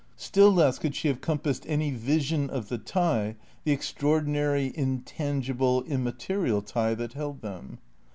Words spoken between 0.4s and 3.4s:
less could she have compassed any vision of the tie